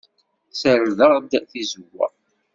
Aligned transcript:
Ssardeɣ-d 0.51 1.31
tizewwa. 1.51 2.07